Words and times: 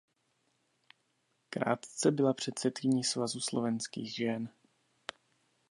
Krátce 1.49 2.11
byla 2.11 2.33
předsedkyní 2.33 3.03
Svazu 3.03 3.39
slovenských 3.39 4.13
žen. 4.15 4.49